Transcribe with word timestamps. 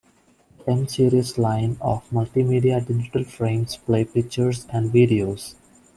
The 0.65 0.71
M-series 0.71 1.37
line 1.37 1.77
of 1.79 2.09
"multimedia" 2.09 2.83
digital 2.83 3.23
frames 3.23 3.77
play 3.77 4.03
pictures 4.03 4.65
and 4.71 4.91
videos. 4.91 5.53